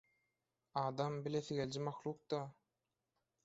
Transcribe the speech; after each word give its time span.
Adam 0.83 1.13
bilesigeliji 1.27 1.79
mahluk-da. 1.91 2.41